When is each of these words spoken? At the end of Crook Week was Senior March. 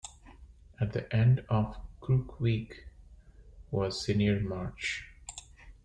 At 0.79 0.93
the 0.93 1.15
end 1.15 1.45
of 1.47 1.77
Crook 1.99 2.39
Week 2.39 2.85
was 3.69 4.03
Senior 4.03 4.39
March. 4.39 5.05